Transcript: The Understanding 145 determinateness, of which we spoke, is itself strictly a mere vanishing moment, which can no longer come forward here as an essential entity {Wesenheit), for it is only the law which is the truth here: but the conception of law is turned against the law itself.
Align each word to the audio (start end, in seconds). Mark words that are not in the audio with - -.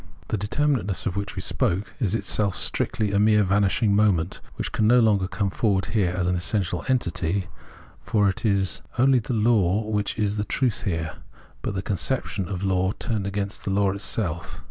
The 0.29 0.33
Understanding 0.37 0.71
145 0.77 0.83
determinateness, 0.83 1.05
of 1.05 1.15
which 1.15 1.35
we 1.35 1.41
spoke, 1.43 1.93
is 1.99 2.15
itself 2.15 2.55
strictly 2.55 3.11
a 3.11 3.19
mere 3.19 3.43
vanishing 3.43 3.95
moment, 3.95 4.41
which 4.55 4.71
can 4.71 4.87
no 4.87 4.99
longer 4.99 5.27
come 5.27 5.51
forward 5.51 5.85
here 5.93 6.09
as 6.09 6.25
an 6.25 6.33
essential 6.35 6.83
entity 6.87 7.33
{Wesenheit), 7.41 7.47
for 7.99 8.27
it 8.27 8.43
is 8.43 8.81
only 8.97 9.19
the 9.19 9.33
law 9.35 9.87
which 9.87 10.17
is 10.17 10.37
the 10.37 10.43
truth 10.43 10.85
here: 10.85 11.17
but 11.61 11.75
the 11.75 11.83
conception 11.83 12.47
of 12.49 12.63
law 12.63 12.89
is 12.89 12.95
turned 12.97 13.27
against 13.27 13.63
the 13.63 13.69
law 13.69 13.91
itself. 13.91 14.59